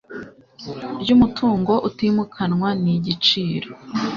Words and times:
ry 1.01 1.09
umutungo 1.15 1.73
utimukanwa 1.87 2.69
n 2.83 2.85
igiciro 2.95 3.69